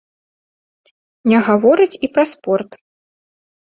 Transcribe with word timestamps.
Не 1.31 1.39
гаворыць 1.49 1.99
і 2.07 2.09
пра 2.17 2.23
спорт. 2.35 2.71